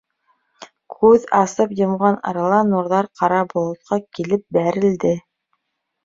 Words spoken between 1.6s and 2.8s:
йомған арала